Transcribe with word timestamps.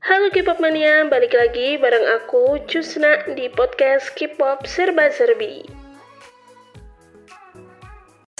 Halo 0.00 0.32
K-pop 0.32 0.64
mania, 0.64 1.04
balik 1.12 1.36
lagi 1.36 1.76
bareng 1.76 2.08
aku 2.16 2.64
Cusna 2.64 3.20
di 3.36 3.52
podcast 3.52 4.16
K-pop 4.16 4.64
Serba 4.64 5.12
Serbi. 5.12 5.60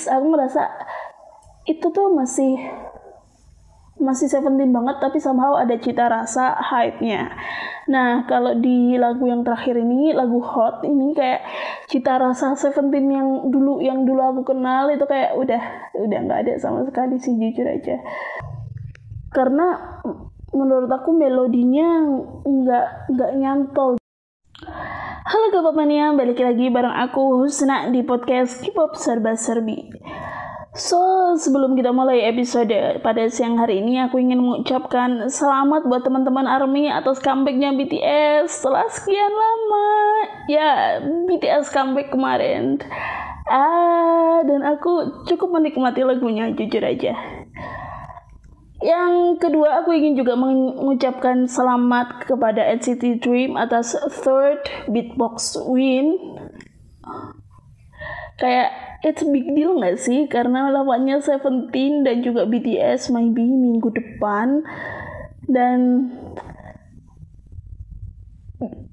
Aku 0.08 0.24
ngerasa 0.32 0.64
itu 1.68 1.84
tuh 1.92 2.16
masih 2.16 2.56
masih 4.00 4.32
Seventeen 4.32 4.72
banget 4.72 5.04
tapi 5.04 5.20
somehow 5.20 5.60
ada 5.60 5.76
cita 5.76 6.08
rasa 6.08 6.56
hype-nya. 6.56 7.28
Nah, 7.92 8.24
kalau 8.24 8.56
di 8.56 8.97
lagu 8.97 9.29
yang 9.29 9.45
terakhir 9.45 9.77
ini, 9.77 10.17
lagu 10.17 10.40
Hot 10.40 10.81
ini 10.88 11.13
kayak 11.13 11.45
cita 11.92 12.17
rasa 12.17 12.56
Seventeen 12.56 13.13
yang 13.13 13.29
dulu 13.53 13.85
yang 13.85 14.08
dulu 14.08 14.24
aku 14.24 14.56
kenal 14.56 14.88
itu 14.88 15.04
kayak 15.04 15.37
udah 15.37 15.92
udah 15.92 16.19
nggak 16.24 16.41
ada 16.41 16.52
sama 16.56 16.88
sekali 16.88 17.20
sih 17.20 17.37
jujur 17.37 17.69
aja. 17.69 18.01
Karena 19.29 20.01
menurut 20.51 20.91
aku 20.91 21.14
melodinya 21.14 22.02
nggak 22.42 22.87
nggak 23.14 23.32
nyantol. 23.38 23.96
Halo 25.30 25.46
K-pop 25.54 25.78
mania, 25.78 26.10
balik 26.10 26.42
lagi 26.42 26.66
bareng 26.74 26.90
aku 27.06 27.46
Husna 27.46 27.86
di 27.95 28.02
podcast 28.02 28.59
K-pop 28.66 28.98
Serba 28.98 29.38
Serbi. 29.38 29.78
So, 30.70 31.34
sebelum 31.34 31.74
kita 31.74 31.90
mulai 31.90 32.30
episode 32.30 33.02
pada 33.02 33.26
siang 33.26 33.59
hari 33.59 33.82
ini, 33.82 33.98
aku 34.06 34.23
ingin 34.23 34.38
mengucapkan 34.38 35.26
selamat 35.26 35.86
buat 35.86 36.06
teman-teman 36.06 36.46
ARMY 36.46 36.87
atas 36.87 37.18
comebacknya 37.18 37.74
BTS 37.74 38.54
setelah 38.54 38.87
sekian 38.87 39.34
lama. 39.34 39.90
Ya, 40.46 41.02
BTS 41.02 41.74
comeback 41.74 42.14
kemarin. 42.14 42.78
Ah, 43.51 44.46
dan 44.46 44.62
aku 44.62 45.26
cukup 45.26 45.59
menikmati 45.59 46.06
lagunya, 46.06 46.54
jujur 46.54 46.87
aja. 46.87 47.39
Yang 48.80 49.44
kedua, 49.44 49.84
aku 49.84 49.92
ingin 49.92 50.16
juga 50.16 50.32
mengucapkan 50.40 51.44
selamat 51.44 52.24
kepada 52.24 52.64
NCT 52.64 53.20
Dream 53.20 53.52
atas 53.60 53.92
third 54.24 54.64
beatbox 54.88 55.52
win. 55.68 56.16
Kayak 58.40 58.72
it's 59.04 59.20
big 59.28 59.52
deal 59.52 59.76
nggak 59.76 60.00
sih? 60.00 60.24
Karena 60.32 60.72
lawannya 60.72 61.20
Seventeen 61.20 62.09
dan 62.09 62.24
juga 62.24 62.48
BTS 62.48 63.12
maybe 63.12 63.45
minggu 63.45 63.92
depan. 63.92 64.64
Dan 65.44 66.09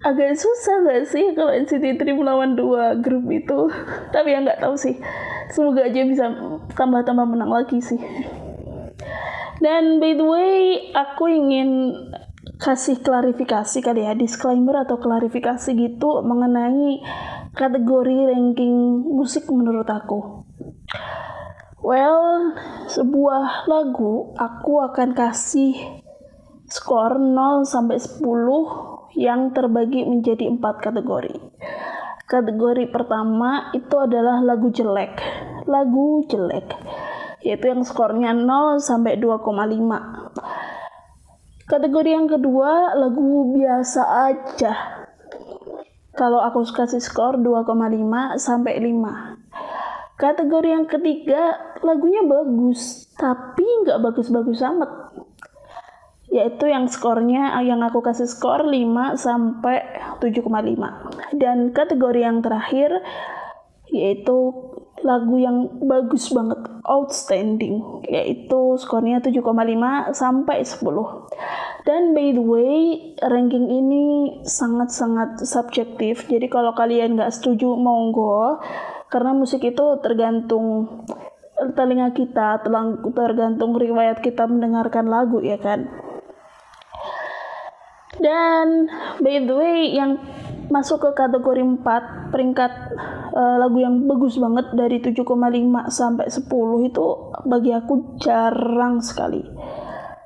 agak 0.03 0.35
susah 0.35 0.83
nggak 0.83 1.03
sih 1.07 1.31
kalau 1.31 1.55
NCT 1.55 1.95
Dream 1.95 2.19
melawan 2.19 2.59
dua 2.59 2.99
grup 2.99 3.23
itu? 3.31 3.71
Tapi 4.11 4.35
ya 4.35 4.43
nggak 4.43 4.59
tahu 4.59 4.75
sih. 4.75 4.99
Semoga 5.47 5.87
aja 5.87 6.03
bisa 6.03 6.27
tambah-tambah 6.75 7.23
menang 7.23 7.55
lagi 7.55 7.79
sih 7.79 7.95
dan 9.67 9.99
by 9.99 10.15
the 10.15 10.23
way 10.23 10.87
aku 10.95 11.27
ingin 11.27 11.91
kasih 12.55 13.03
klarifikasi 13.03 13.83
kali 13.83 14.07
ya 14.07 14.15
disclaimer 14.15 14.87
atau 14.87 14.95
klarifikasi 14.95 15.75
gitu 15.75 16.23
mengenai 16.23 17.03
kategori 17.51 18.31
ranking 18.31 19.03
musik 19.03 19.43
menurut 19.51 19.83
aku. 19.91 20.47
Well, 21.83 22.55
sebuah 22.87 23.67
lagu 23.67 24.31
aku 24.39 24.87
akan 24.87 25.11
kasih 25.11 25.75
skor 26.71 27.19
0 27.19 27.67
sampai 27.67 27.99
10 27.99 28.23
yang 29.19 29.51
terbagi 29.51 30.07
menjadi 30.07 30.47
empat 30.47 30.79
kategori. 30.79 31.43
Kategori 32.23 32.87
pertama 32.87 33.67
itu 33.75 33.99
adalah 33.99 34.39
lagu 34.39 34.71
jelek. 34.71 35.19
Lagu 35.67 36.23
jelek 36.31 36.71
yaitu 37.47 37.71
yang 37.71 37.87
skornya 37.87 38.35
0 38.35 38.83
sampai 38.83 39.15
2,5 39.15 39.47
Kategori 41.67 42.09
yang 42.15 42.31
kedua, 42.31 42.95
lagu 42.95 43.51
biasa 43.51 44.31
aja. 44.31 45.03
Kalau 46.15 46.39
aku 46.39 46.63
kasih 46.63 47.03
skor 47.03 47.43
2,5 47.43 48.39
sampai 48.39 48.79
5. 48.79 50.15
Kategori 50.15 50.69
yang 50.71 50.87
ketiga, 50.87 51.59
lagunya 51.83 52.23
bagus, 52.23 53.11
tapi 53.19 53.67
nggak 53.83 53.99
bagus-bagus 53.99 54.63
amat. 54.63 55.11
Yaitu 56.31 56.71
yang 56.71 56.87
skornya, 56.87 57.59
yang 57.59 57.83
aku 57.83 57.99
kasih 57.99 58.31
skor 58.31 58.63
5 58.63 59.19
sampai 59.19 59.83
7,5. 60.23 61.35
Dan 61.35 61.75
kategori 61.75 62.19
yang 62.23 62.39
terakhir, 62.39 62.95
yaitu 63.91 64.55
lagu 65.05 65.37
yang 65.37 65.77
bagus 65.85 66.33
banget, 66.33 66.57
outstanding, 66.81 68.01
yaitu 68.09 68.75
skornya 68.81 69.21
7,5 69.21 70.13
sampai 70.15 70.65
10. 70.65 71.85
Dan 71.85 72.17
by 72.17 72.33
the 72.33 72.43
way, 72.43 72.77
ranking 73.21 73.69
ini 73.69 74.03
sangat-sangat 74.43 75.45
subjektif. 75.45 76.25
Jadi 76.25 76.49
kalau 76.49 76.73
kalian 76.73 77.15
nggak 77.15 77.31
setuju, 77.31 77.77
monggo. 77.77 78.59
Karena 79.07 79.31
musik 79.31 79.63
itu 79.63 79.85
tergantung 80.03 81.05
telinga 81.77 82.11
kita, 82.11 82.59
tergantung 83.15 83.71
riwayat 83.77 84.19
kita 84.19 84.49
mendengarkan 84.49 85.07
lagu, 85.07 85.39
ya 85.39 85.55
kan? 85.61 85.87
Dan 88.17 88.89
by 89.21 89.45
the 89.45 89.55
way, 89.55 89.93
yang 89.93 90.19
masuk 90.67 90.99
ke 90.99 91.09
kategori 91.15 91.63
4 91.63 92.33
peringkat 92.35 92.73
uh, 93.37 93.55
lagu 93.61 93.77
yang 93.77 94.09
bagus 94.09 94.41
banget 94.41 94.73
dari 94.73 94.97
7,5 94.97 95.21
sampai 95.93 96.25
10 96.25 96.89
itu 96.89 97.05
bagi 97.45 97.71
aku 97.77 98.17
jarang 98.17 98.97
sekali. 99.05 99.45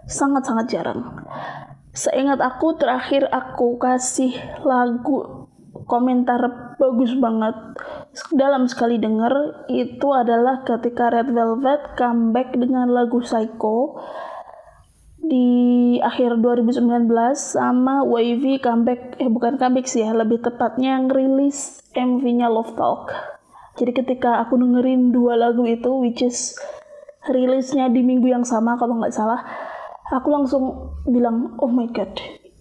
Sangat-sangat 0.07 0.65
jarang. 0.71 1.27
Seingat 1.91 2.39
aku 2.39 2.79
terakhir 2.79 3.27
aku 3.27 3.75
kasih 3.75 4.31
lagu 4.63 5.47
komentar 5.91 6.39
bagus 6.79 7.11
banget 7.19 7.55
dalam 8.31 8.63
sekali 8.71 8.95
denger 8.95 9.67
itu 9.67 10.07
adalah 10.15 10.63
ketika 10.63 11.11
Red 11.11 11.35
Velvet 11.35 11.99
comeback 11.99 12.55
dengan 12.55 12.87
lagu 12.87 13.19
Psycho 13.19 13.99
di 15.19 15.99
akhir 15.99 16.39
2019 16.39 17.11
sama 17.35 18.07
Wavy 18.07 18.63
comeback 18.63 19.19
eh 19.19 19.27
bukan 19.27 19.59
comeback 19.59 19.87
sih 19.87 20.03
ya 20.03 20.15
lebih 20.15 20.39
tepatnya 20.39 20.95
ngerilis 21.03 21.80
MV-nya 21.91 22.47
Love 22.47 22.73
Talk. 22.79 23.11
Jadi 23.75 23.91
ketika 23.95 24.43
aku 24.43 24.59
dengerin 24.59 25.15
dua 25.15 25.39
lagu 25.39 25.63
itu 25.67 25.89
which 25.99 26.23
is 26.23 26.55
rilisnya 27.27 27.87
di 27.87 28.03
minggu 28.03 28.27
yang 28.27 28.43
sama 28.43 28.75
kalau 28.75 28.97
nggak 28.97 29.13
salah 29.13 29.45
aku 30.11 30.27
langsung 30.33 30.91
bilang 31.07 31.55
oh 31.61 31.69
my 31.69 31.87
god 31.93 32.11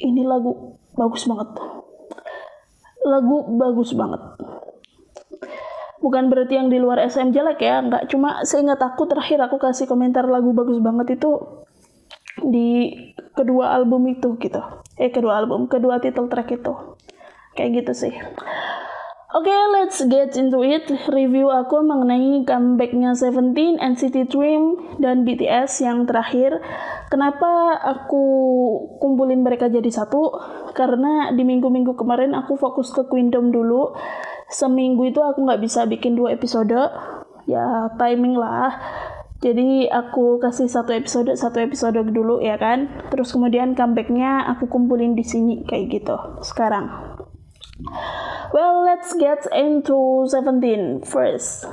ini 0.00 0.22
lagu 0.24 0.78
bagus 0.94 1.26
banget. 1.26 1.50
Lagu 3.04 3.36
bagus 3.58 3.90
banget. 3.92 4.22
Bukan 6.00 6.32
berarti 6.32 6.56
yang 6.56 6.72
di 6.72 6.80
luar 6.80 7.04
SM 7.04 7.34
jelek 7.34 7.60
ya 7.60 7.84
nggak. 7.84 8.08
Cuma 8.08 8.40
seingat 8.48 8.80
aku 8.80 9.04
terakhir 9.04 9.44
aku 9.44 9.60
kasih 9.60 9.84
komentar 9.84 10.24
lagu 10.24 10.56
bagus 10.56 10.80
banget 10.80 11.20
itu 11.20 11.36
di 12.40 12.96
kedua 13.36 13.76
album 13.76 14.08
itu 14.08 14.40
gitu. 14.40 14.62
Eh 14.96 15.12
kedua 15.12 15.36
album 15.36 15.69
kedua 15.69 16.00
title 16.00 16.32
track 16.32 16.56
itu. 16.56 16.72
Kayak 17.52 17.84
gitu 17.84 17.92
sih 18.06 18.14
Oke, 19.30 19.46
okay, 19.46 19.60
let's 19.70 20.02
get 20.10 20.34
into 20.34 20.58
it. 20.66 20.91
Review 21.06 21.54
aku 21.54 21.86
mengenai 21.86 22.42
comebacknya 22.42 23.14
Seventeen, 23.14 23.78
NCT 23.78 24.26
Dream, 24.26 24.74
dan 24.98 25.22
BTS 25.22 25.86
yang 25.86 26.02
terakhir. 26.02 26.58
Kenapa 27.14 27.78
aku 27.78 28.24
kumpulin 28.98 29.46
mereka 29.46 29.70
jadi 29.70 29.86
satu? 29.86 30.34
Karena 30.74 31.30
di 31.30 31.46
minggu-minggu 31.46 31.94
kemarin 31.94 32.34
aku 32.34 32.58
fokus 32.58 32.90
ke 32.90 33.06
Queendom 33.06 33.54
dulu. 33.54 33.94
Seminggu 34.50 35.06
itu 35.06 35.22
aku 35.22 35.46
nggak 35.46 35.62
bisa 35.62 35.86
bikin 35.86 36.19
dua 36.19 36.34
episode. 36.34 36.90
Ya, 37.46 37.86
timing 38.02 38.34
lah 38.34 38.74
jadi 39.40 39.88
aku 39.88 40.36
kasih 40.36 40.69
satu 40.69 40.92
episode 40.92 41.32
satu 41.32 41.64
episode 41.64 41.96
dulu 42.12 42.44
ya 42.44 42.60
kan. 42.60 43.08
Terus 43.08 43.32
kemudian 43.32 43.72
comebacknya 43.72 44.44
aku 44.52 44.69
kumpulin 44.69 45.16
di 45.16 45.25
sini 45.25 45.64
kayak 45.64 45.87
gitu. 45.88 46.16
Sekarang. 46.44 47.09
Well, 48.50 48.82
let's 48.82 49.15
get 49.15 49.47
into 49.55 50.27
Seventeen 50.27 51.06
first. 51.06 51.65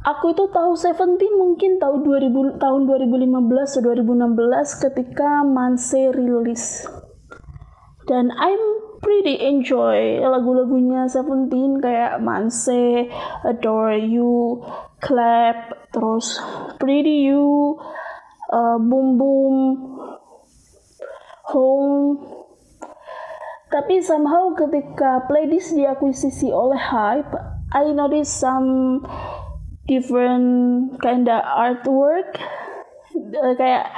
Aku 0.00 0.32
itu 0.32 0.48
tahu 0.48 0.80
Seventeen 0.80 1.36
mungkin 1.36 1.76
tahu 1.76 2.00
2000 2.00 2.56
tahun 2.56 2.80
2015 2.88 3.84
atau 3.84 3.92
2016 4.00 4.84
ketika 4.88 5.44
Manse 5.44 6.08
rilis. 6.16 6.88
Dan 8.08 8.32
I'm 8.32 8.62
pretty 9.04 9.36
enjoy 9.44 10.24
lagu-lagunya 10.24 11.04
Seventeen 11.04 11.84
kayak 11.84 12.20
Manse, 12.24 13.12
Adore 13.44 14.00
You, 14.00 14.64
Clap, 15.04 15.92
terus 15.92 16.40
Pretty 16.80 17.28
You, 17.28 17.76
uh, 18.48 18.80
Boom 18.80 19.20
Boom, 19.20 19.56
Home. 21.52 22.39
Tapi 23.70 24.02
somehow 24.02 24.50
ketika 24.58 25.30
playlist 25.30 25.78
diakuisisi 25.78 26.50
oleh 26.50 26.78
Hype, 26.78 27.30
I 27.70 27.94
notice 27.94 28.26
some 28.26 29.00
different 29.86 30.98
kinda 30.98 31.38
artwork. 31.38 32.34
Uh, 33.14 33.54
kayak 33.54 33.90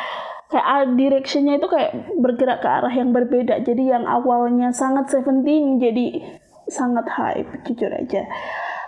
kayak 0.52 0.66
art 0.68 0.90
directionnya 1.00 1.56
itu 1.56 1.68
kayak 1.72 2.12
bergerak 2.20 2.60
ke 2.60 2.68
arah 2.68 2.92
yang 2.92 3.16
berbeda. 3.16 3.64
Jadi 3.64 3.88
yang 3.88 4.04
awalnya 4.04 4.68
sangat 4.76 5.08
Seventeen 5.08 5.80
jadi 5.80 6.20
sangat 6.68 7.08
hype 7.08 7.64
jujur 7.64 7.88
aja. 7.88 8.28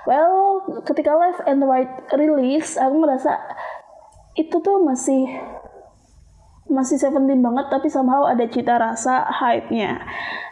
Well 0.05 0.65
ketika 0.85 1.17
Left 1.17 1.41
and 1.49 1.65
Right 1.65 1.89
rilis 2.13 2.77
aku 2.77 2.95
ngerasa 3.01 3.33
itu 4.37 4.57
tuh 4.61 4.85
masih 4.85 5.25
masih 6.69 6.96
Seventeen 6.96 7.44
banget 7.44 7.69
tapi 7.69 7.93
somehow 7.93 8.25
ada 8.25 8.49
cita 8.49 8.81
rasa 8.81 9.28
hype-nya 9.28 10.00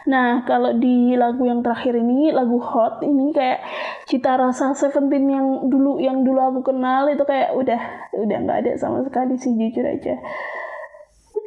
Nah, 0.03 0.43
kalau 0.43 0.75
di 0.75 1.15
lagu 1.15 1.47
yang 1.47 1.63
terakhir 1.63 1.95
ini, 1.95 2.35
lagu 2.35 2.59
Hot 2.59 2.99
ini 2.99 3.31
kayak 3.31 3.63
cita 4.03 4.35
rasa 4.35 4.75
Seventeen 4.75 5.31
yang 5.31 5.47
dulu 5.71 5.95
yang 6.03 6.27
dulu 6.27 6.39
aku 6.43 6.59
kenal 6.75 7.07
itu 7.07 7.23
kayak 7.23 7.55
udah 7.55 7.81
udah 8.11 8.37
nggak 8.43 8.59
ada 8.67 8.71
sama 8.75 8.99
sekali 9.07 9.39
sih 9.39 9.55
jujur 9.55 9.87
aja. 9.87 10.19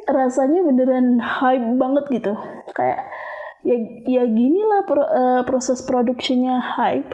Rasanya 0.09 0.65
beneran 0.65 1.21
hype 1.21 1.77
banget 1.77 2.05
gitu. 2.09 2.33
Kayak 2.73 3.05
ya 3.61 3.77
ya 4.09 4.23
gini 4.25 4.61
lah 4.65 4.81
pro, 4.89 5.05
uh, 5.05 5.41
proses 5.45 5.85
produksinya 5.85 6.57
hype. 6.57 7.13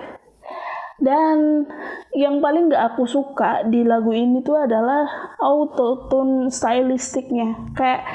Dan 1.04 1.68
yang 2.16 2.40
paling 2.40 2.72
gak 2.72 2.96
aku 2.96 3.04
suka 3.04 3.68
di 3.68 3.84
lagu 3.84 4.16
ini 4.16 4.40
tuh 4.40 4.56
adalah 4.56 5.04
auto 5.36 6.08
tune 6.08 6.48
stylistiknya. 6.48 7.76
Kayak 7.76 8.08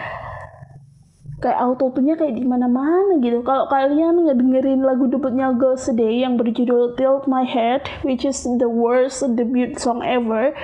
kayak 1.38 1.58
auto 1.60 1.92
tune 1.92 2.16
kayak 2.16 2.32
di 2.32 2.48
mana-mana 2.48 3.20
gitu. 3.20 3.44
Kalau 3.44 3.68
kalian 3.68 4.24
ngedengerin 4.24 4.80
lagu 4.80 5.04
debutnya 5.04 5.52
Girls 5.52 5.84
Day 5.92 6.24
yang 6.24 6.40
berjudul 6.40 6.96
Tilt 6.96 7.28
My 7.28 7.44
Head, 7.44 7.84
which 8.08 8.24
is 8.24 8.40
the 8.56 8.66
worst 8.72 9.20
debut 9.36 9.76
song 9.76 10.00
ever, 10.00 10.56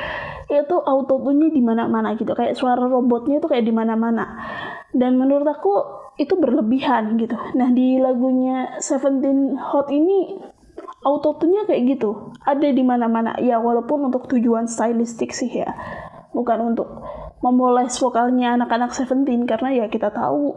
itu 0.48 0.76
auto 0.80 1.20
tune 1.20 1.52
di 1.52 1.60
mana-mana 1.60 2.16
gitu. 2.16 2.32
Kayak 2.32 2.56
suara 2.56 2.88
robotnya 2.88 3.36
itu 3.36 3.46
kayak 3.52 3.68
di 3.68 3.74
mana-mana. 3.76 4.32
Dan 4.96 5.20
menurut 5.20 5.44
aku 5.44 6.04
itu 6.14 6.38
berlebihan 6.38 7.18
gitu. 7.18 7.34
Nah 7.58 7.74
di 7.74 7.98
lagunya 7.98 8.78
Seventeen 8.78 9.58
Hot 9.58 9.90
ini 9.90 10.38
auto 11.04 11.36
tune 11.40 11.64
kayak 11.69 11.98
gitu. 11.98 12.34
Ada 12.44 12.72
di 12.72 12.82
mana-mana. 12.82 13.36
Ya 13.40 13.60
walaupun 13.60 14.08
untuk 14.08 14.28
tujuan 14.31 14.69
stylistik 14.70 15.32
sih 15.32 15.50
ya. 15.50 15.70
Bukan 16.34 16.75
untuk 16.75 16.88
memoles 17.44 18.00
vokalnya 18.00 18.56
anak-anak 18.56 18.96
Seventeen 18.96 19.44
karena 19.44 19.84
ya 19.84 19.86
kita 19.92 20.08
tahu 20.08 20.56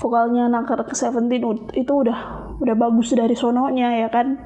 vokalnya 0.00 0.48
anak-anak 0.48 0.96
Seventeen 0.96 1.44
itu 1.76 1.92
udah 1.92 2.18
udah 2.56 2.74
bagus 2.74 3.12
dari 3.12 3.36
sononya 3.36 4.00
ya 4.00 4.08
kan 4.08 4.40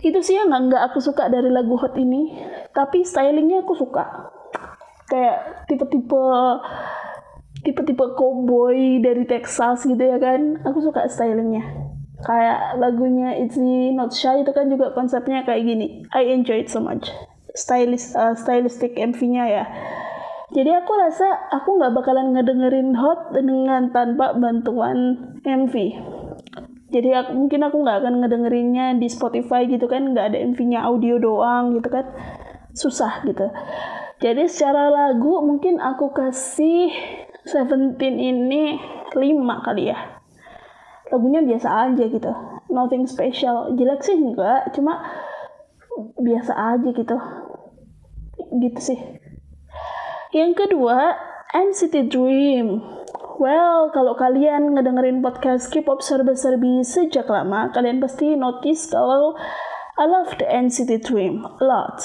itu 0.00 0.16
sih 0.24 0.40
yang 0.40 0.48
nggak 0.48 0.88
aku 0.88 1.04
suka 1.04 1.28
dari 1.28 1.52
lagu 1.52 1.76
Hot 1.76 1.92
ini 2.00 2.32
tapi 2.72 3.04
stylingnya 3.04 3.66
aku 3.66 3.76
suka 3.76 4.32
kayak 5.12 5.68
tipe-tipe 5.68 6.24
tipe-tipe 7.66 8.04
cowboy 8.16 9.02
dari 9.04 9.28
Texas 9.28 9.84
gitu 9.84 10.00
ya 10.00 10.16
kan 10.16 10.64
aku 10.64 10.80
suka 10.80 11.04
stylingnya 11.10 11.87
kayak 12.26 12.78
lagunya 12.82 13.36
It's 13.38 13.58
Not 13.94 14.10
Shy 14.14 14.42
itu 14.42 14.50
kan 14.50 14.66
juga 14.66 14.90
konsepnya 14.94 15.46
kayak 15.46 15.62
gini 15.62 16.02
I 16.10 16.34
enjoy 16.34 16.66
it 16.66 16.70
so 16.70 16.82
much 16.82 17.10
stylish 17.54 18.14
uh, 18.14 18.34
stylistic 18.34 18.98
MV-nya 18.98 19.44
ya 19.46 19.64
jadi 20.48 20.80
aku 20.80 20.92
rasa 20.96 21.28
aku 21.52 21.76
nggak 21.76 21.92
bakalan 21.92 22.32
ngedengerin 22.32 22.96
hot 22.96 23.36
dengan 23.36 23.92
tanpa 23.92 24.32
bantuan 24.32 25.28
MV. 25.44 25.74
Jadi 26.88 27.10
aku, 27.12 27.36
mungkin 27.36 27.60
aku 27.68 27.84
nggak 27.84 28.00
akan 28.00 28.14
ngedengerinnya 28.24 28.96
di 28.96 29.12
Spotify 29.12 29.68
gitu 29.68 29.84
kan, 29.92 30.16
nggak 30.16 30.32
ada 30.32 30.38
MV-nya 30.40 30.88
audio 30.88 31.20
doang 31.20 31.76
gitu 31.76 31.92
kan, 31.92 32.08
susah 32.72 33.28
gitu. 33.28 33.44
Jadi 34.24 34.48
secara 34.48 34.88
lagu 34.88 35.44
mungkin 35.44 35.84
aku 35.84 36.16
kasih 36.16 36.90
Seventeen 37.48 38.20
ini 38.20 38.76
5 39.16 39.64
kali 39.64 39.88
ya. 39.88 40.20
Lagunya 41.08 41.40
biasa 41.40 41.68
aja 41.88 42.04
gitu, 42.04 42.32
nothing 42.68 43.08
special. 43.08 43.72
Jelek 43.76 44.04
sih 44.04 44.16
enggak, 44.16 44.72
cuma 44.76 45.00
biasa 46.20 46.52
aja 46.76 46.88
gitu. 46.92 47.16
Gitu 48.58 48.80
sih. 48.80 48.98
Yang 50.36 50.52
kedua, 50.66 51.16
NCT 51.56 52.12
Dream. 52.12 52.84
Well, 53.38 53.94
kalau 53.94 54.18
kalian 54.18 54.74
ngedengerin 54.74 55.22
podcast 55.22 55.70
K-pop 55.70 56.02
serba-serbi 56.02 56.82
sejak 56.82 57.30
lama, 57.30 57.70
kalian 57.70 58.02
pasti 58.02 58.34
notice 58.34 58.90
kalau 58.90 59.38
I 59.96 60.04
love 60.10 60.34
the 60.36 60.46
NCT 60.46 61.06
Dream 61.06 61.46
a 61.46 61.62
lot. 61.62 62.02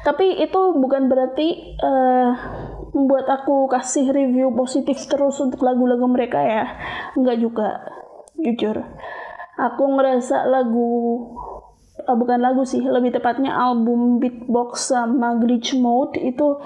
Tapi 0.00 0.40
itu 0.40 0.60
bukan 0.80 1.12
berarti 1.12 1.76
uh, 1.76 2.32
membuat 3.00 3.24
aku 3.32 3.64
kasih 3.72 4.12
review 4.12 4.52
positif 4.52 5.00
terus 5.08 5.40
untuk 5.40 5.64
lagu-lagu 5.64 6.04
mereka 6.04 6.40
ya. 6.44 6.64
Enggak 7.16 7.40
juga, 7.40 7.68
jujur. 8.36 8.84
Aku 9.56 9.84
ngerasa 9.96 10.44
lagu 10.48 10.88
uh, 12.04 12.16
bukan 12.16 12.40
lagu 12.40 12.64
sih, 12.64 12.80
lebih 12.80 13.16
tepatnya 13.16 13.52
album 13.52 14.20
Beatbox 14.20 14.92
sama 14.92 15.36
Glitch 15.40 15.76
Mode 15.76 16.16
itu 16.20 16.60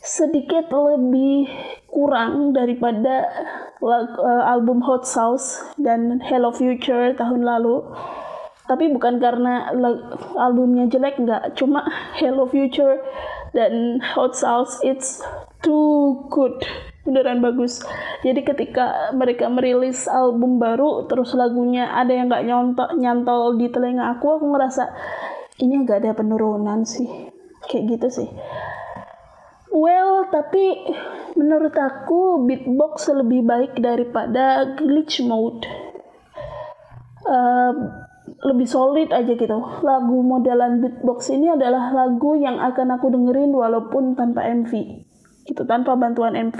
sedikit 0.00 0.72
lebih 0.72 1.44
kurang 1.92 2.56
daripada 2.56 3.28
uh, 3.84 4.44
album 4.48 4.80
Hot 4.80 5.04
Sauce 5.04 5.60
dan 5.76 6.24
Hello 6.24 6.52
Future 6.52 7.12
tahun 7.16 7.44
lalu. 7.44 7.84
Tapi 8.70 8.86
bukan 8.94 9.18
karena 9.18 9.74
albumnya 10.38 10.86
jelek 10.86 11.18
nggak, 11.18 11.58
cuma 11.58 11.82
Hello 12.14 12.46
Future 12.46 13.02
dan 13.50 13.98
Hot 14.14 14.38
Sauce 14.38 14.78
it's 14.86 15.18
too 15.58 16.22
good. 16.30 16.54
Beneran 17.02 17.42
bagus. 17.42 17.82
Jadi 18.22 18.46
ketika 18.46 19.10
mereka 19.10 19.50
merilis 19.50 20.06
album 20.06 20.62
baru 20.62 21.10
terus 21.10 21.34
lagunya 21.34 21.90
ada 21.90 22.14
yang 22.14 22.30
nggak 22.30 22.46
nyontok 22.46 22.90
nyantol 22.94 23.58
di 23.58 23.66
telinga 23.74 24.14
aku 24.14 24.38
aku 24.38 24.46
ngerasa 24.54 24.84
ini 25.58 25.82
agak 25.82 26.06
ada 26.06 26.14
penurunan 26.14 26.86
sih. 26.86 27.10
Kayak 27.66 27.98
gitu 27.98 28.22
sih. 28.22 28.28
Well 29.74 30.30
tapi 30.30 30.94
menurut 31.34 31.74
aku 31.74 32.46
beatbox 32.46 33.10
lebih 33.10 33.42
baik 33.42 33.82
daripada 33.82 34.78
glitch 34.78 35.26
mode. 35.26 35.66
Uh, 37.26 38.06
lebih 38.40 38.68
solid 38.68 39.12
aja 39.12 39.32
gitu. 39.36 39.58
Lagu 39.84 40.18
modelan 40.24 40.80
beatbox 40.80 41.32
ini 41.32 41.52
adalah 41.52 41.92
lagu 41.92 42.36
yang 42.40 42.56
akan 42.56 42.96
aku 42.96 43.12
dengerin 43.12 43.52
walaupun 43.52 44.16
tanpa 44.16 44.48
MV 44.48 44.72
gitu 45.44 45.62
tanpa 45.66 45.96
bantuan 45.96 46.36
MV. 46.36 46.58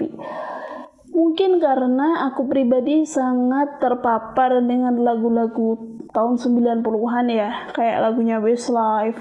Mungkin 1.10 1.58
karena 1.58 2.30
aku 2.30 2.46
pribadi 2.46 3.02
sangat 3.02 3.82
terpapar 3.82 4.62
dengan 4.62 4.94
lagu-lagu 4.94 5.98
tahun 6.14 6.38
90-an 6.38 7.26
ya, 7.26 7.50
kayak 7.74 7.98
lagunya 7.98 8.38
Westlife, 8.38 9.18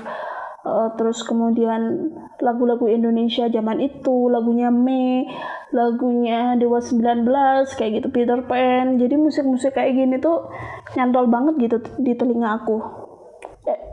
uh, 0.70 0.90
terus 0.94 1.26
kemudian 1.26 2.14
lagu-lagu 2.40 2.86
Indonesia 2.86 3.50
zaman 3.50 3.82
itu, 3.82 4.30
lagunya 4.30 4.70
Mei, 4.70 5.26
lagunya 5.74 6.56
Dewa 6.56 6.80
19, 6.80 7.26
kayak 7.74 7.92
gitu 8.00 8.08
Peter 8.14 8.40
Pan. 8.46 9.02
Jadi 9.02 9.18
musik-musik 9.18 9.74
kayak 9.74 9.98
gini 9.98 10.16
tuh 10.22 10.48
nyantol 10.94 11.26
banget 11.28 11.58
gitu 11.58 11.78
di 11.98 12.14
telinga 12.14 12.62
aku. 12.62 12.78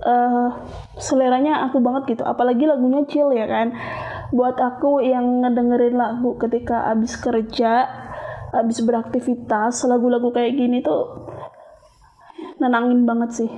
Uh, 0.06 0.48
seleranya 0.96 1.68
aku 1.68 1.82
banget 1.84 2.16
gitu, 2.16 2.24
apalagi 2.24 2.64
lagunya 2.64 3.04
chill 3.04 3.28
ya 3.34 3.44
kan 3.44 3.76
buat 4.32 4.56
aku 4.56 5.04
yang 5.04 5.44
ngedengerin 5.44 5.94
lagu 5.94 6.34
ketika 6.40 6.90
abis 6.90 7.18
kerja 7.20 7.86
abis 8.56 8.82
beraktivitas 8.82 9.84
lagu-lagu 9.84 10.32
kayak 10.32 10.56
gini 10.56 10.80
tuh 10.80 11.28
nenangin 12.56 13.04
banget 13.04 13.30
sih 13.44 13.50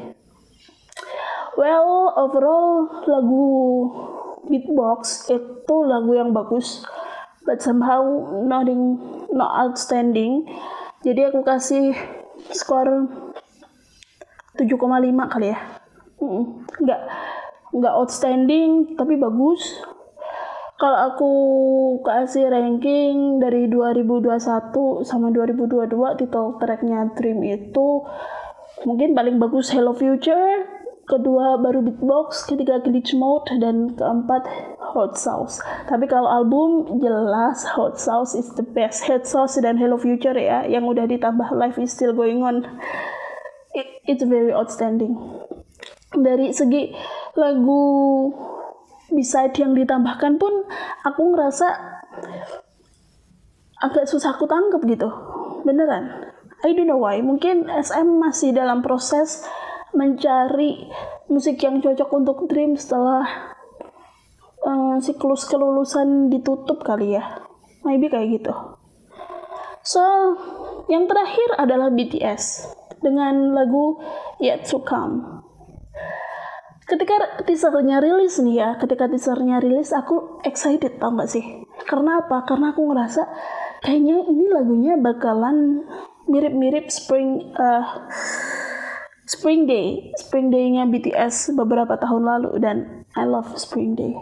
well 1.58 2.14
overall 2.14 2.86
lagu 3.10 3.50
beatbox 4.46 5.26
itu 5.26 5.76
lagu 5.82 6.14
yang 6.14 6.30
bagus 6.30 6.86
but 7.42 7.58
somehow 7.58 8.04
nothing 8.46 9.00
not 9.34 9.50
outstanding. 9.58 10.46
Jadi 11.02 11.32
aku 11.32 11.42
kasih 11.42 11.96
skor 12.54 13.10
7,5 14.54 15.32
kali 15.32 15.50
ya. 15.50 15.58
Nggak 16.78 17.00
nggak 17.74 17.94
outstanding 17.98 18.94
tapi 18.94 19.18
bagus. 19.18 19.82
Kalau 20.78 21.10
aku 21.10 21.32
kasih 22.06 22.54
ranking 22.54 23.42
dari 23.42 23.66
2021 23.66 25.02
sama 25.02 25.34
2022 25.34 25.90
title 26.22 26.54
tracknya 26.62 27.10
Dream 27.18 27.42
itu 27.42 28.06
mungkin 28.86 29.10
paling 29.10 29.42
bagus 29.42 29.74
Hello 29.74 29.90
Future 29.90 30.77
kedua 31.08 31.56
baru 31.56 31.80
Beatbox 31.80 32.44
ketiga 32.44 32.84
Glitch 32.84 33.16
Mode 33.16 33.48
dan 33.58 33.96
keempat 33.96 34.44
Hot 34.92 35.16
Sauce. 35.16 35.64
Tapi 35.88 36.04
kalau 36.04 36.28
album 36.28 37.00
jelas 37.00 37.64
Hot 37.74 37.96
Sauce 37.96 38.36
is 38.36 38.52
the 38.60 38.62
best. 38.62 39.08
Hot 39.08 39.24
Sauce 39.24 39.56
dan 39.58 39.80
Hello 39.80 39.96
Future 39.96 40.36
ya 40.36 40.68
yang 40.68 40.84
udah 40.84 41.08
ditambah 41.08 41.48
Life 41.56 41.80
is 41.80 41.96
Still 41.96 42.12
Going 42.12 42.44
On. 42.44 42.60
It, 43.72 43.88
it's 44.04 44.24
very 44.24 44.52
outstanding. 44.52 45.16
Dari 46.12 46.52
segi 46.52 46.92
lagu 47.40 47.82
beside 49.08 49.56
yang 49.56 49.72
ditambahkan 49.72 50.36
pun 50.36 50.68
aku 51.08 51.32
ngerasa 51.32 51.66
agak 53.80 54.04
susah 54.04 54.36
aku 54.36 54.44
tangkap 54.44 54.84
gitu. 54.84 55.08
Beneran. 55.64 56.32
I 56.66 56.74
don't 56.74 56.90
know 56.90 57.00
why. 57.00 57.22
Mungkin 57.22 57.70
SM 57.70 58.18
masih 58.18 58.50
dalam 58.52 58.82
proses 58.82 59.46
mencari 59.97 60.88
musik 61.28 61.61
yang 61.62 61.80
cocok 61.80 62.11
untuk 62.12 62.45
Dream 62.49 62.76
setelah 62.76 63.54
uh, 64.64 64.97
siklus 65.00 65.49
kelulusan 65.49 66.28
ditutup 66.33 66.85
kali 66.85 67.16
ya. 67.16 67.45
Maybe 67.87 68.11
kayak 68.12 68.42
gitu. 68.42 68.52
So 69.85 70.02
yang 70.92 71.09
terakhir 71.09 71.57
adalah 71.57 71.88
BTS 71.88 72.68
dengan 73.00 73.57
lagu 73.57 73.97
Yet 74.42 74.68
to 74.68 74.83
Come. 74.85 75.45
Ketika 76.88 77.45
teasernya 77.45 78.00
rilis 78.00 78.40
nih 78.40 78.64
ya 78.64 78.68
ketika 78.80 79.04
teasernya 79.12 79.61
rilis 79.61 79.92
aku 79.92 80.40
excited 80.45 80.97
tau 80.97 81.12
gak 81.12 81.28
sih? 81.28 81.45
Karena 81.85 82.25
apa? 82.25 82.49
Karena 82.49 82.73
aku 82.73 82.80
ngerasa 82.88 83.23
kayaknya 83.85 84.25
ini 84.25 84.47
lagunya 84.49 84.95
bakalan 84.97 85.85
mirip-mirip 86.28 86.88
spring 86.88 87.52
uh, 87.57 88.09
spring 89.28 89.68
day 89.68 90.08
spring 90.16 90.49
day-nya 90.49 90.88
BTS 90.88 91.52
beberapa 91.52 92.00
tahun 92.00 92.25
lalu 92.25 92.50
dan 92.64 93.04
I 93.12 93.28
love 93.28 93.52
spring 93.61 93.92
day 93.92 94.16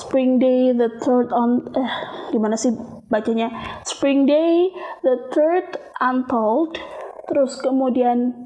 spring 0.00 0.40
day 0.40 0.72
the 0.72 0.88
third 1.04 1.28
on 1.28 1.68
eh 1.76 1.92
gimana 2.32 2.56
sih 2.56 2.72
bacanya 3.12 3.52
spring 3.84 4.24
day 4.24 4.72
the 5.04 5.28
third 5.28 5.76
untold 6.00 6.80
terus 7.28 7.60
kemudian 7.60 8.44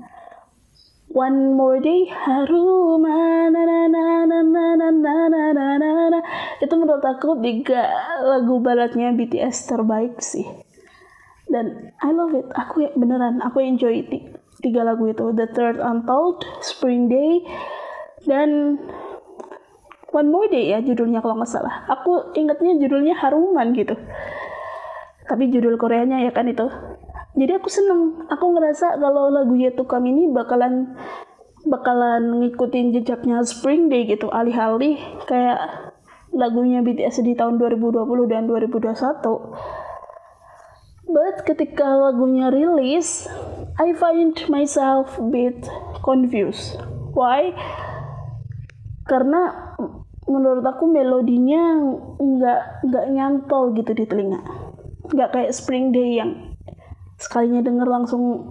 One 1.09 1.57
more 1.57 1.81
day 1.81 2.05
haruma 2.05 3.49
na 3.49 3.65
na 3.65 3.89
na 3.89 4.29
na 4.29 4.45
na 4.45 4.77
na 4.77 4.89
na 4.93 5.25
na 5.33 5.43
na 5.57 5.67
na 5.81 5.89
na 6.13 6.21
itu 6.61 6.75
menurut 6.77 7.01
aku 7.01 7.41
tiga 7.41 7.89
lagu 8.21 8.61
baratnya 8.61 9.17
BTS 9.17 9.73
terbaik 9.73 10.21
sih 10.21 10.45
dan 11.49 11.97
I 12.05 12.13
love 12.13 12.37
it 12.37 12.53
aku 12.53 12.85
ya 12.85 12.91
beneran 12.93 13.41
aku 13.41 13.65
enjoy 13.65 14.05
tiga 14.61 14.87
lagu 14.87 15.07
itu. 15.11 15.31
The 15.35 15.47
Third 15.51 15.79
Untold 15.83 16.43
Spring 16.63 17.07
Day 17.11 17.43
dan 18.27 18.81
One 20.11 20.29
More 20.33 20.49
Day 20.49 20.73
ya 20.73 20.81
judulnya 20.81 21.21
kalau 21.21 21.39
nggak 21.39 21.51
salah. 21.51 21.87
Aku 21.89 22.33
ingatnya 22.35 22.77
judulnya 22.79 23.15
Haruman 23.19 23.75
gitu. 23.77 23.95
Tapi 25.29 25.53
judul 25.53 25.77
Koreanya 25.77 26.25
ya 26.25 26.33
kan 26.33 26.49
itu. 26.49 26.67
Jadi 27.37 27.53
aku 27.55 27.69
seneng. 27.69 28.27
Aku 28.33 28.57
ngerasa 28.57 28.97
kalau 28.99 29.31
lagu 29.31 29.55
Yet 29.55 29.77
to 29.77 29.85
Come 29.85 30.11
ini 30.11 30.33
bakalan 30.33 30.97
bakalan 31.69 32.41
ngikutin 32.41 32.97
jejaknya 32.97 33.45
Spring 33.45 33.93
Day 33.93 34.09
gitu. 34.09 34.33
Alih-alih 34.33 34.97
kayak 35.29 35.89
lagunya 36.33 36.85
BTS 36.85 37.25
di 37.25 37.33
tahun 37.33 37.57
2020 37.57 38.05
dan 38.29 38.45
2021 38.45 39.89
but 41.09 41.41
ketika 41.49 41.89
lagunya 41.89 42.53
rilis 42.53 43.25
I 43.79 43.95
find 43.95 44.35
myself 44.51 45.23
a 45.23 45.27
bit 45.31 45.63
confused. 46.03 46.83
Why? 47.15 47.55
Karena 49.07 49.71
menurut 50.27 50.67
aku 50.67 50.91
melodinya 50.91 51.79
nggak 52.19 52.91
nggak 52.91 53.07
nyantol 53.15 53.71
gitu 53.79 53.95
di 53.95 54.03
telinga. 54.03 54.43
Nggak 55.15 55.31
kayak 55.31 55.55
Spring 55.55 55.95
Day 55.95 56.19
yang 56.19 56.59
sekalinya 57.23 57.63
denger 57.63 57.87
langsung 57.87 58.51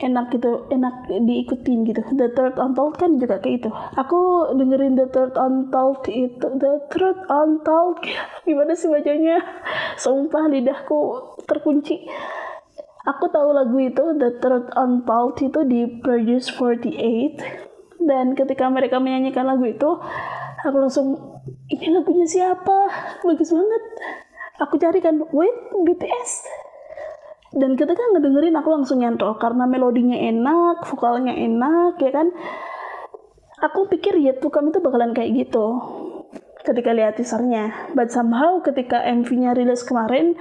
enak 0.00 0.32
gitu 0.32 0.64
enak 0.72 1.04
diikutin 1.08 1.84
gitu. 1.84 2.00
The 2.16 2.32
Third 2.32 2.56
Untold 2.56 2.96
kan 2.96 3.20
juga 3.20 3.36
kayak 3.36 3.68
itu 3.68 3.70
aku 4.00 4.48
dengerin 4.56 4.96
The 4.96 5.12
Third 5.12 5.36
Untold 5.36 6.08
itu 6.08 6.46
The 6.56 6.88
Third 6.88 7.28
Untold 7.28 8.00
gimana 8.48 8.72
sih 8.72 8.88
bacanya? 8.88 9.44
Sumpah 10.00 10.48
lidahku 10.48 11.00
terkunci 11.44 12.08
aku 13.04 13.24
tahu 13.28 13.52
lagu 13.52 13.76
itu 13.80 14.04
The 14.16 14.40
Third 14.40 14.72
Untold 14.76 15.40
itu 15.40 15.60
di 15.64 15.80
Produce 16.00 16.52
48 16.52 18.04
dan 18.04 18.36
ketika 18.36 18.68
mereka 18.68 19.00
menyanyikan 19.00 19.48
lagu 19.48 19.64
itu 19.64 19.90
aku 20.64 20.76
langsung 20.80 21.40
ini 21.68 21.92
lagunya 21.92 22.24
siapa? 22.24 22.88
Bagus 23.24 23.52
banget. 23.52 23.82
Aku 24.60 24.80
cari 24.80 25.00
kan 25.02 25.20
wait 25.34 25.56
BTS 25.84 26.30
dan 27.54 27.78
ketika 27.78 28.02
ngedengerin 28.10 28.58
aku 28.58 28.68
langsung 28.74 28.98
nyantol. 28.98 29.38
Karena 29.38 29.64
melodinya 29.70 30.18
enak 30.18 30.82
vokalnya 30.90 31.34
enak 31.38 32.02
ya 32.02 32.10
kan? 32.10 32.28
Aku 33.62 33.86
pikir 33.86 34.18
ya 34.18 34.34
tukam 34.36 34.68
itu 34.74 34.82
bakalan 34.82 35.14
kayak 35.14 35.46
gitu. 35.46 35.78
Ketika 36.66 36.90
lihat 36.90 37.16
teasernya. 37.16 37.94
But 37.94 38.10
somehow 38.10 38.58
ketika 38.60 39.06
MV-nya 39.06 39.54
rilis 39.54 39.86
kemarin 39.86 40.34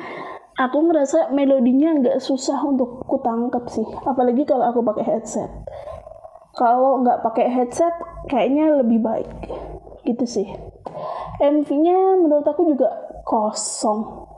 aku 0.53 0.77
ngerasa 0.89 1.33
melodinya 1.33 1.98
nggak 1.98 2.17
susah 2.22 2.62
untuk 2.62 3.01
kutangkep 3.10 3.63
sih. 3.69 3.88
Apalagi 4.05 4.45
kalau 4.45 4.69
aku 4.69 4.86
pakai 4.86 5.05
headset. 5.05 5.50
Kalau 6.53 7.01
nggak 7.01 7.25
pakai 7.25 7.50
headset 7.50 7.93
kayaknya 8.29 8.77
lebih 8.77 9.01
baik. 9.01 9.29
Gitu 10.05 10.25
sih. 10.29 10.48
MV-nya 11.41 12.22
menurut 12.22 12.45
aku 12.45 12.69
juga 12.69 12.93
kosong. 13.25 14.29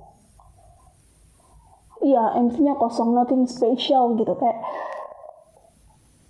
Iya 2.05 2.39
MC-nya 2.39 2.79
kosong. 2.79 3.11
Nothing 3.11 3.49
special 3.49 4.15
gitu. 4.15 4.31
Kayak 4.39 4.59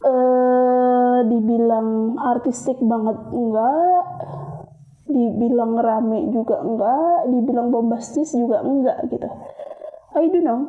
eh 0.06 0.10
uh, 0.14 1.20
dibilang 1.26 2.14
artistik 2.22 2.78
banget 2.78 3.18
enggak 3.34 4.06
dibilang 5.10 5.74
rame 5.82 6.30
juga 6.30 6.62
enggak 6.62 7.30
dibilang 7.34 7.74
bombastis 7.74 8.38
juga 8.38 8.62
enggak 8.62 9.02
gitu 9.10 9.26
I 10.16 10.32
don't 10.32 10.48
know. 10.48 10.60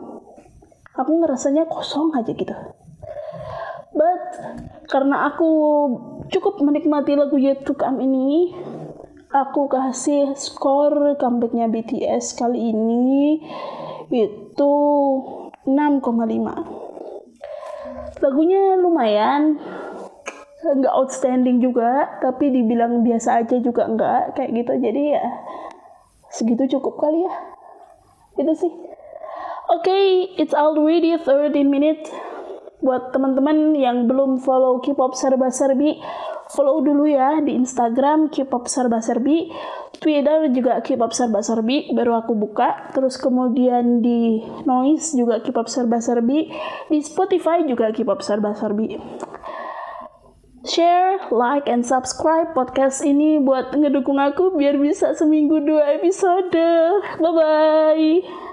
Aku 0.98 1.22
ngerasanya 1.22 1.70
kosong 1.70 2.10
aja 2.18 2.34
gitu. 2.34 2.50
But 3.96 4.24
karena 4.90 5.32
aku 5.32 5.48
cukup 6.28 6.60
menikmati 6.60 7.16
lagu 7.16 7.38
Yet 7.38 7.64
to 7.64 7.72
ini 7.78 8.52
aku 9.32 9.72
kasih 9.72 10.36
skor 10.36 11.16
comebacknya 11.16 11.70
BTS 11.70 12.36
kali 12.36 12.72
ini 12.72 13.40
itu 14.12 14.74
6,5 15.66 18.22
lagunya 18.22 18.78
lumayan 18.78 19.58
nggak 20.62 20.94
outstanding 20.94 21.58
juga 21.62 22.18
tapi 22.22 22.50
dibilang 22.50 23.02
biasa 23.06 23.44
aja 23.44 23.56
juga 23.62 23.86
enggak 23.86 24.34
kayak 24.34 24.50
gitu. 24.56 24.72
Jadi 24.82 25.02
ya 25.14 25.22
segitu 26.32 26.66
cukup 26.78 26.98
kali 26.98 27.22
ya. 27.22 27.32
Itu 28.36 28.52
sih 28.56 28.72
okay, 29.70 30.30
it's 30.38 30.54
already 30.54 31.16
30 31.18 31.66
minutes 31.66 32.10
buat 32.84 33.10
teman-teman 33.10 33.74
yang 33.74 34.06
belum 34.06 34.38
follow 34.44 34.78
K-pop 34.84 35.16
serba 35.16 35.48
serbi 35.48 35.96
follow 36.50 36.78
dulu 36.82 37.06
ya 37.10 37.42
di 37.42 37.58
Instagram 37.58 38.30
K-pop 38.30 38.70
serba 38.70 39.02
serbi. 39.02 39.50
Twitter 39.96 40.52
juga 40.52 40.84
K-pop 40.84 41.10
serba 41.16 41.40
serbi 41.40 41.90
baru 41.90 42.20
aku 42.22 42.36
buka. 42.36 42.92
Terus 42.92 43.16
kemudian 43.18 44.04
di 44.04 44.44
Noise 44.68 45.16
juga 45.16 45.42
K-pop 45.42 45.66
serba 45.66 45.98
serbi. 45.98 46.50
Di 46.90 46.98
Spotify 47.02 47.64
juga 47.66 47.90
K-pop 47.90 48.20
serba 48.22 48.54
serbi. 48.54 48.94
Share, 50.66 51.30
like, 51.30 51.70
and 51.70 51.86
subscribe 51.86 52.50
podcast 52.50 52.98
ini 53.06 53.38
buat 53.38 53.70
ngedukung 53.70 54.18
aku 54.18 54.58
biar 54.58 54.74
bisa 54.82 55.14
seminggu 55.14 55.62
dua 55.62 55.94
episode. 55.94 56.58
Bye-bye. 57.22 58.45